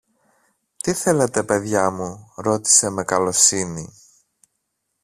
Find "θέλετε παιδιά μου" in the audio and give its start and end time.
0.93-2.31